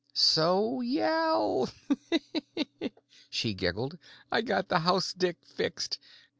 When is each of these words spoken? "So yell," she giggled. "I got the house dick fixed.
"So 0.15 0.81
yell," 0.83 1.69
she 3.29 3.53
giggled. 3.53 3.99
"I 4.31 4.41
got 4.41 4.67
the 4.67 4.79
house 4.79 5.13
dick 5.13 5.37
fixed. 5.45 5.99